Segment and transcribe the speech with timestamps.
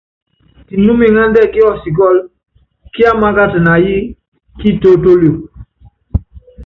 [0.67, 2.21] Kinúmiŋándɛ́ kiɔ́sikɔ́lɔ,
[2.93, 3.95] kiámákat na yí
[4.57, 5.33] ki itólítólio.